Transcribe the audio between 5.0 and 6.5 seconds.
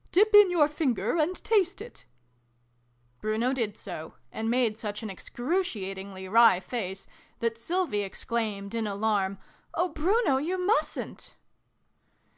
an excru ciatingly